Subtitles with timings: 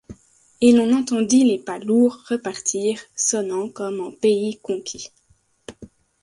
[0.61, 5.09] Et l’on entendit les pas lourds repartir, sonnant comme en pays conquis.